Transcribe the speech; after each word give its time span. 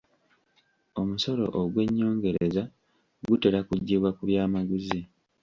Omusolo 1.01 1.45
ogw'ennyongereza 1.61 2.63
gutera 3.27 3.59
kuggyibwa 3.67 4.09
ku 4.17 4.21
byamaguzi. 4.29 5.01